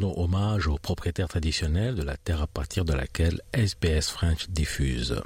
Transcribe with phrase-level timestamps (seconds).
[0.00, 5.20] rendons hommage aux propriétaires traditionnels de la terre à partir de laquelle SBS French diffuse.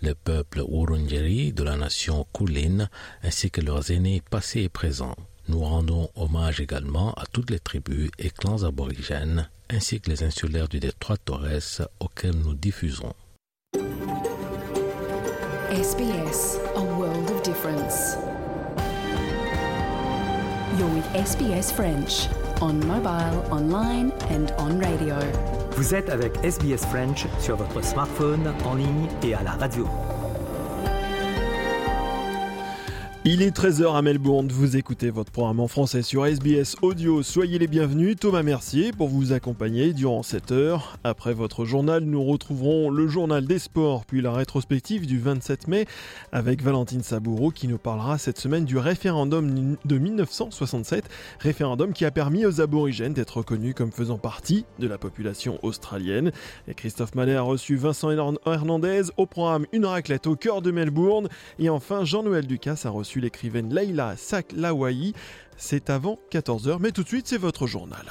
[0.00, 2.88] Le peuple Wurundjeri de la nation Kulin
[3.24, 5.16] ainsi que leurs aînés passés et présents.
[5.48, 10.68] Nous rendons hommage également à toutes les tribus et clans aborigènes ainsi que les insulaires
[10.68, 13.12] du détroit Torres auxquels nous diffusons.
[15.72, 18.16] SBS, a world of difference.
[20.78, 22.28] You're with SBS French
[22.60, 25.16] on mobile, online and on radio.
[25.76, 29.86] Vous êtes avec SBS French sur votre smartphone, en ligne et à la radio.
[33.28, 37.24] Il est 13h à Melbourne, vous écoutez votre programme en français sur SBS Audio.
[37.24, 40.96] Soyez les bienvenus, Thomas Mercier pour vous accompagner durant cette heure.
[41.02, 45.86] Après votre journal, nous retrouverons le journal des sports, puis la rétrospective du 27 mai
[46.30, 51.06] avec Valentine Saboureau qui nous parlera cette semaine du référendum de 1967,
[51.40, 56.30] référendum qui a permis aux aborigènes d'être reconnus comme faisant partie de la population australienne.
[56.68, 58.12] Et Christophe Mallet a reçu Vincent
[58.46, 61.28] Hernandez au programme Une raclette au cœur de Melbourne.
[61.58, 65.14] Et enfin, Jean-Noël Ducasse a reçu l'écrivaine Leila Saklawahi.
[65.56, 68.06] C'est avant 14h, mais tout de suite, c'est votre journal.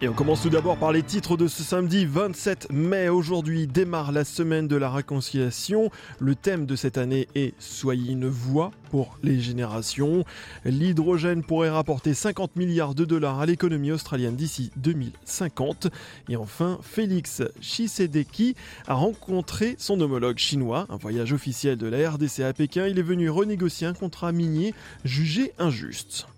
[0.00, 3.08] Et on commence tout d'abord par les titres de ce samedi 27 mai.
[3.08, 5.90] Aujourd'hui démarre la semaine de la réconciliation.
[6.20, 10.24] Le thème de cette année est Soyez une voix pour les générations.
[10.64, 15.88] L'hydrogène pourrait rapporter 50 milliards de dollars à l'économie australienne d'ici 2050.
[16.28, 18.54] Et enfin, Félix Chisedeki
[18.86, 20.86] a rencontré son homologue chinois.
[20.90, 22.86] Un voyage officiel de la RDC à Pékin.
[22.86, 26.28] Il est venu renégocier un contrat minier jugé injuste.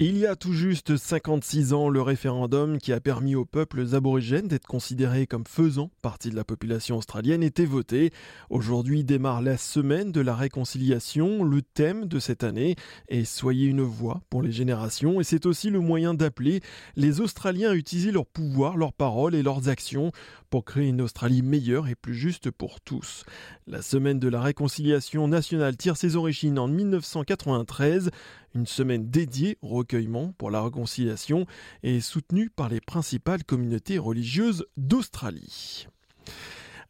[0.00, 4.46] Il y a tout juste 56 ans, le référendum qui a permis aux peuples aborigènes
[4.46, 8.12] d'être considérés comme faisant partie de la population australienne était voté.
[8.48, 11.42] Aujourd'hui démarre la semaine de la réconciliation.
[11.42, 12.76] Le thème de cette année
[13.08, 16.60] est Soyez une voix pour les générations et c'est aussi le moyen d'appeler
[16.94, 20.12] les Australiens à utiliser leur pouvoir, leurs paroles et leurs actions
[20.48, 23.24] pour créer une Australie meilleure et plus juste pour tous.
[23.66, 28.10] La semaine de la réconciliation nationale tire ses origines en 1993,
[28.54, 31.46] une semaine dédiée au recueillement pour la réconciliation
[31.82, 35.86] et soutenue par les principales communautés religieuses d'Australie.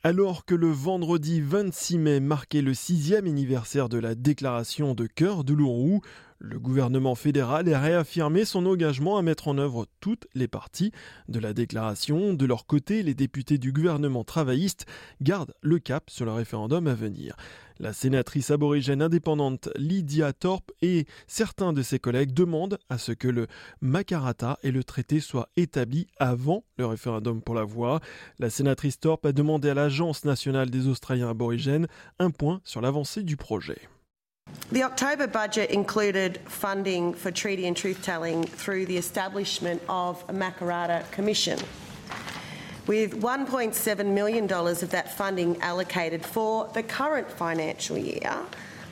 [0.04, 5.42] Alors que le vendredi 26 mai marquait le sixième anniversaire de la déclaration de cœur
[5.42, 6.02] de l'Ourou,
[6.38, 10.92] le gouvernement fédéral a réaffirmé son engagement à mettre en œuvre toutes les parties
[11.28, 12.34] de la déclaration.
[12.34, 14.86] De leur côté, les députés du gouvernement travailliste
[15.20, 17.36] gardent le cap sur le référendum à venir.
[17.80, 23.28] La sénatrice aborigène indépendante Lydia Thorpe et certains de ses collègues demandent à ce que
[23.28, 23.46] le
[23.80, 28.00] Makarata et le traité soient établis avant le référendum pour la voix.
[28.40, 31.86] La sénatrice Thorpe a demandé à l'Agence nationale des Australiens aborigènes
[32.18, 33.88] un point sur l'avancée du projet.
[34.70, 40.34] The October budget included funding for treaty and truth telling through the establishment of a
[40.34, 41.58] Makarata Commission,
[42.86, 48.36] with $1.7 million of that funding allocated for the current financial year.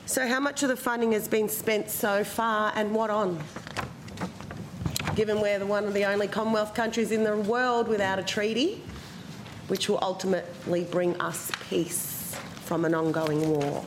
[0.07, 3.39] So, how much of the funding has been spent so far and what on?
[5.13, 8.81] Given we're one of the only Commonwealth countries in the world without a treaty,
[9.67, 12.35] which will ultimately bring us peace
[12.65, 13.85] from an ongoing war.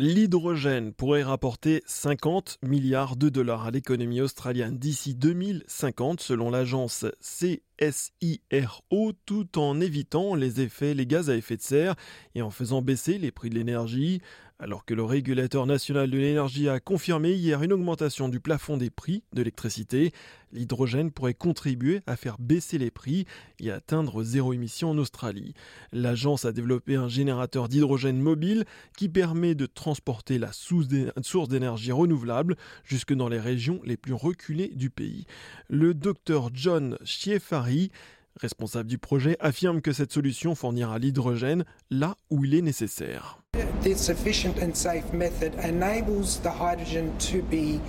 [0.00, 9.12] L'hydrogène pourrait rapporter 50 milliards de dollars à l'économie australienne d'ici 2050 selon l'agence CSIRO
[9.26, 11.96] tout en évitant les effets, les gaz à effet de serre
[12.36, 14.22] et en faisant baisser les prix de l'énergie.
[14.60, 18.90] Alors que le régulateur national de l'énergie a confirmé hier une augmentation du plafond des
[18.90, 20.12] prix de l'électricité,
[20.52, 23.24] l'hydrogène pourrait contribuer à faire baisser les prix
[23.60, 25.54] et atteindre zéro émission en Australie.
[25.92, 28.64] L'agence a développé un générateur d'hydrogène mobile
[28.96, 34.72] qui permet de transporter la source d'énergie renouvelable jusque dans les régions les plus reculées
[34.74, 35.26] du pays.
[35.68, 37.92] Le docteur John Chiefari
[38.38, 43.40] responsable du projet, affirme que cette solution fournira l'hydrogène là où il est nécessaire.
[43.88, 47.80] This efficient and safe method enables the hydrogen to be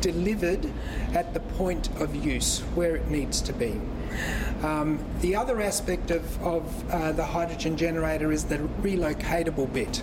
[0.00, 0.70] delivered
[1.14, 3.80] at the point of use where it needs to be.
[4.62, 10.00] Um, the other aspect of, of uh, the hydrogen generator is the relocatable bit.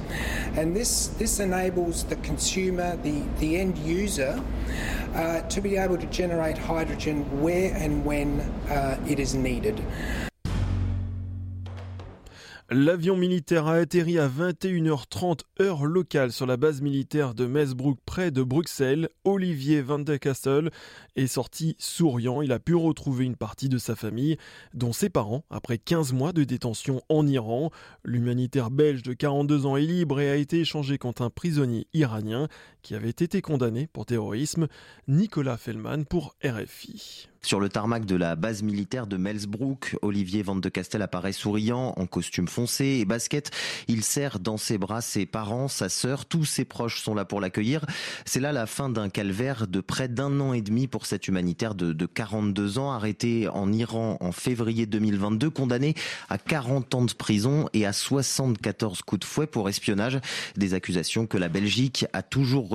[0.58, 4.44] And this, this enables the consumer, the, the end user,
[5.14, 9.82] uh, to be able to generate hydrogen where and when uh, it is needed.
[12.72, 18.32] L'avion militaire a atterri à 21h30 heure locale sur la base militaire de Mesbrook près
[18.32, 19.10] de Bruxelles.
[19.24, 20.72] Olivier Van der Castel
[21.16, 22.42] est sorti souriant.
[22.42, 24.38] Il a pu retrouver une partie de sa famille,
[24.74, 27.70] dont ses parents, après 15 mois de détention en Iran.
[28.04, 32.48] L'humanitaire belge de 42 ans est libre et a été échangé contre un prisonnier iranien
[32.86, 34.68] qui avait été condamné pour terrorisme.
[35.08, 37.30] Nicolas Fellman pour RFI.
[37.46, 41.94] Sur le tarmac de la base militaire de Melsbrook, Olivier Van de Castel apparaît souriant,
[41.96, 43.52] en costume foncé et basket.
[43.88, 47.42] Il serre dans ses bras ses parents, sa sœur, tous ses proches sont là pour
[47.42, 47.86] l'accueillir.
[48.26, 51.76] C'est là la fin d'un calvaire de près d'un an et demi pour cet humanitaire
[51.76, 55.94] de, de 42 ans, arrêté en Iran en février 2022, condamné
[56.30, 60.20] à 40 ans de prison et à 74 coups de fouet pour espionnage,
[60.58, 62.70] des accusations que la Belgique a toujours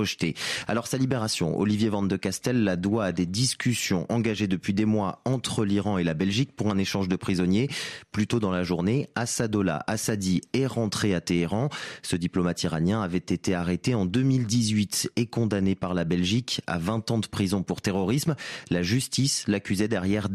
[0.68, 4.84] Alors sa libération, Olivier Van de Castel la doit à des discussions engagées depuis des
[4.84, 7.68] mois entre l'Iran et la Belgique pour un échange de prisonniers.
[8.12, 11.68] Plus tôt dans la journée, Assadola Assadi est rentré à Téhéran.
[12.02, 17.10] Ce diplomate iranien avait été arrêté en 2018 et condamné par la Belgique à 20
[17.10, 18.34] ans de prison pour terrorisme.
[18.70, 20.28] La justice l'accusait derrière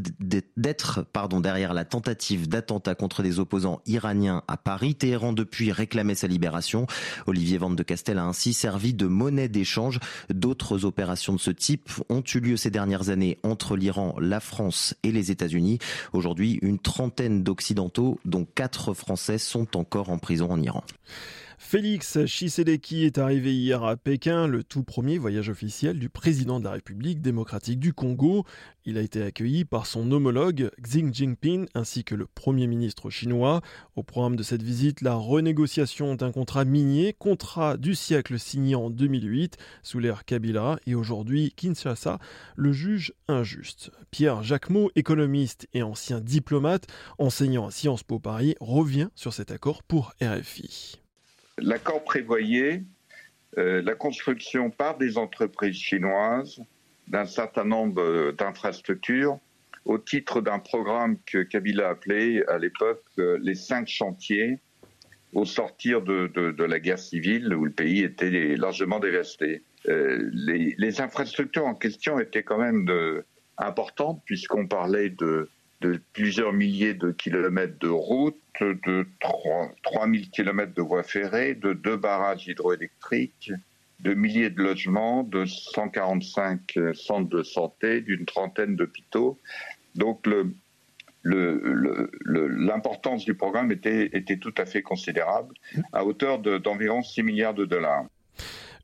[0.58, 4.96] d'être, pardon, derrière la tentative d'attentat contre des opposants iraniens à Paris.
[4.96, 6.88] Téhéran depuis réclamait sa libération.
[7.28, 10.00] Olivier Van de Castel a ainsi servi de monnaie d'échange.
[10.30, 14.96] D'autres opérations de ce type ont eu lieu ces dernières années entre l'Iran, la France
[15.04, 15.80] et les États-Unis.
[16.14, 20.84] Aujourd'hui, une trentaine d'Occidentaux, dont quatre Français, sont encore en prison en Iran.
[21.58, 26.66] Félix Tshisekedi est arrivé hier à Pékin, le tout premier voyage officiel du président de
[26.66, 28.46] la République démocratique du Congo.
[28.84, 33.62] Il a été accueilli par son homologue Xi Jinping ainsi que le premier ministre chinois.
[33.96, 38.90] Au programme de cette visite, la renégociation d'un contrat minier, contrat du siècle signé en
[38.90, 42.20] 2008 sous l'ère Kabila et aujourd'hui Kinshasa
[42.58, 43.92] le juge injuste.
[44.12, 46.86] Pierre Jacquemot, économiste et ancien diplomate,
[47.18, 51.05] enseignant à Sciences Po Paris, revient sur cet accord pour RFI.
[51.58, 52.84] L'accord prévoyait
[53.58, 56.62] euh, la construction par des entreprises chinoises
[57.08, 59.40] d'un certain nombre d'infrastructures
[59.86, 64.60] au titre d'un programme que Kabila appelait à l'époque euh, les cinq chantiers
[65.34, 69.64] au sortir de, la guerre civile où le pays était largement dévasté.
[69.88, 72.90] Euh, les, infrastructures en question étaient quand même
[73.58, 75.50] importantes puisqu'on parlait de
[75.82, 79.06] de plusieurs milliers de kilomètres de routes, de
[79.84, 83.52] 3000 kilomètres de voies ferrées, de deux barrages hydroélectriques,
[84.00, 89.40] de milliers de logements, de 145 centres de santé, d'une trentaine d'hôpitaux.
[89.96, 90.26] Donc
[91.24, 95.54] l'importance du programme était, tout à fait considérable,
[95.92, 98.06] à hauteur d'environ 6 milliards de dollars.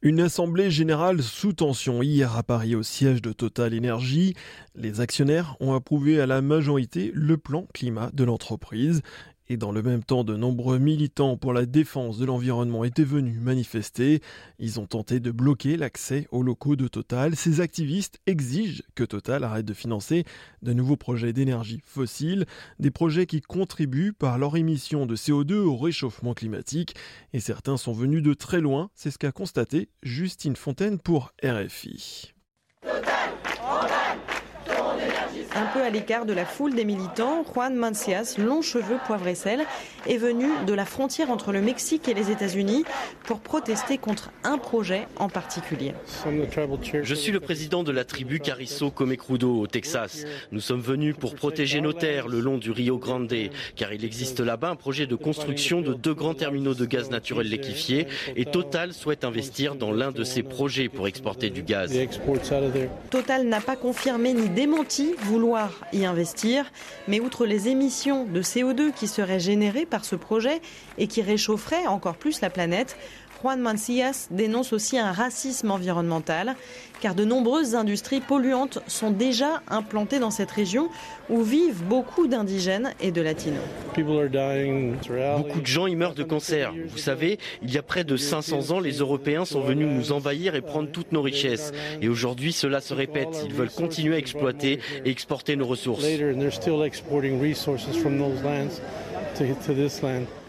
[0.04, 4.34] Une assemblée générale sous tension hier à Paris au siège de Total Énergie.
[4.74, 9.04] Les actionnaires ont approuvé à la majorité le plan climat de l'entreprise.
[9.50, 13.40] Et dans le même temps, de nombreux militants pour la défense de l'environnement étaient venus
[13.40, 14.22] manifester.
[14.60, 17.36] Ils ont tenté de bloquer l'accès aux locaux de Total.
[17.36, 20.24] Ces activistes exigent que Total arrête de financer
[20.62, 22.46] de nouveaux projets d'énergie fossile,
[22.80, 26.96] des projets qui contribuent par leur émission de CO2 au réchauffement climatique.
[27.34, 32.34] Et certains sont venus de très loin, c'est ce qu'a constaté Justine Fontaine pour RFI.
[35.62, 39.36] Un peu à l'écart de la foule des militants, Juan Mancias, long cheveux poivre et
[39.36, 39.64] sel,
[40.08, 42.84] est venu de la frontière entre le Mexique et les États-Unis
[43.26, 45.94] pour protester contre un projet en particulier.
[47.04, 50.26] Je suis le président de la tribu Cariso Comecrudo au Texas.
[50.52, 53.32] Nous sommes venus pour protéger nos terres le long du Rio Grande,
[53.76, 57.48] car il existe là-bas un projet de construction de deux grands terminaux de gaz naturel
[57.48, 61.96] liquéfié et Total souhaite investir dans l'un de ces projets pour exporter du gaz.
[63.12, 65.51] Total n'a pas confirmé ni démenti vouloir
[65.94, 66.72] y investir,
[67.08, 70.62] mais outre les émissions de CO2 qui seraient générées par ce projet
[70.98, 72.98] et qui réchaufferaient encore plus la planète,
[73.42, 76.56] Juan Mancias dénonce aussi un racisme environnemental,
[77.02, 80.90] car de nombreuses industries polluantes sont déjà implantées dans cette région
[81.30, 83.64] où vivent beaucoup d'indigènes et de latinos.
[85.38, 86.72] Beaucoup de gens y meurent de cancer.
[86.90, 90.54] Vous savez, il y a près de 500 ans, les Européens sont venus nous envahir
[90.54, 91.72] et prendre toutes nos richesses.
[92.02, 93.44] Et aujourd'hui, cela se répète.
[93.46, 96.06] Ils veulent continuer à exploiter et exporter nos ressources.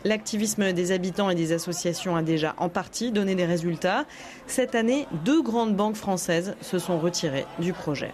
[0.05, 4.05] L'activisme des habitants et des associations a déjà en partie donné des résultats.
[4.47, 8.11] Cette année, deux grandes banques françaises se sont retirées du projet.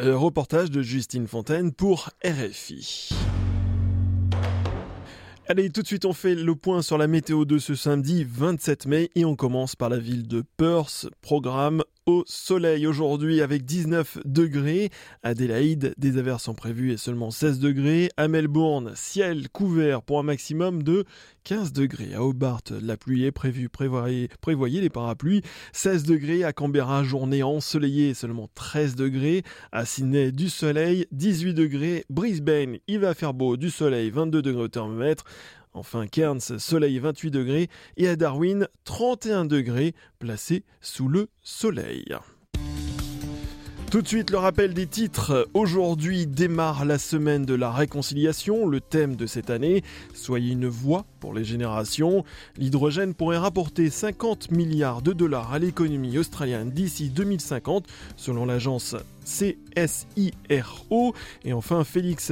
[0.00, 3.08] Euh, reportage de Justine Fontaine pour RFI.
[5.48, 8.86] Allez, tout de suite, on fait le point sur la météo de ce samedi 27
[8.86, 11.08] mai et on commence par la ville de Perth.
[11.22, 14.88] Programme au soleil aujourd'hui avec 19 degrés.
[15.22, 18.08] Adélaïde, des averses sont prévues et seulement 16 degrés.
[18.16, 21.04] À Melbourne, ciel couvert pour un maximum de
[21.44, 22.14] 15 degrés.
[22.14, 23.68] À Hobart, la pluie est prévue.
[23.68, 25.42] Prévoyez, les parapluies.
[25.72, 26.44] 16 degrés.
[26.44, 29.42] À Canberra, journée ensoleillée, seulement 13 degrés.
[29.70, 32.06] À Sydney, du soleil, 18 degrés.
[32.08, 35.24] Brisbane, il va faire beau, du soleil, 22 degrés au thermomètre.
[35.78, 42.04] Enfin, Cairns, soleil 28 degrés et à Darwin, 31 degrés, placé sous le soleil.
[43.90, 45.48] Tout de suite, le rappel des titres.
[45.54, 48.66] Aujourd'hui démarre la semaine de la réconciliation.
[48.66, 52.22] Le thème de cette année, soyez une voix pour les générations.
[52.58, 61.14] L'hydrogène pourrait rapporter 50 milliards de dollars à l'économie australienne d'ici 2050, selon l'agence CSIRO.
[61.46, 62.30] Et enfin, Félix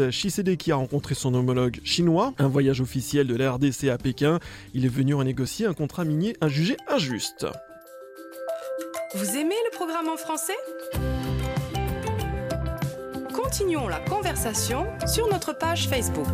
[0.58, 2.34] qui a rencontré son homologue chinois.
[2.38, 4.40] Un voyage officiel de la RDC à Pékin.
[4.74, 7.46] Il est venu renégocier un contrat minier jugé injuste.
[9.14, 10.52] Vous aimez le programme en français?
[13.58, 16.26] Continuons la conversation sur notre page Facebook.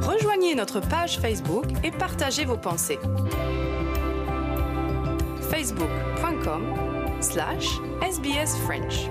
[0.00, 2.98] Rejoignez notre page Facebook et partagez vos pensées.
[5.52, 6.74] facebook.com
[7.20, 7.68] slash
[8.10, 9.08] sbsfrench